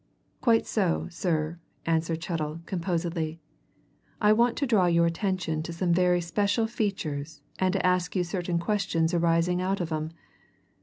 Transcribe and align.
"Quite 0.41 0.65
so, 0.65 1.07
sir," 1.11 1.59
answered 1.85 2.21
Chettle 2.23 2.61
composedly. 2.65 3.39
"I 4.19 4.33
want 4.33 4.57
to 4.57 4.65
draw 4.65 4.87
your 4.87 5.05
attention 5.05 5.61
to 5.61 5.71
some 5.73 5.93
very 5.93 6.21
special 6.21 6.65
features 6.65 7.43
and 7.59 7.71
to 7.73 7.85
ask 7.85 8.15
you 8.15 8.23
certain 8.23 8.57
questions 8.57 9.13
arising 9.13 9.61
out 9.61 9.79
of 9.79 9.91
'em. 9.91 10.09